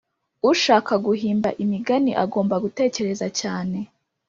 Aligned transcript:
ushaka 0.51 0.93
guhimba 1.05 1.49
imigani 1.63 2.11
agomba 2.23 2.55
gutekereza 2.63 3.27
cyane 3.39 3.77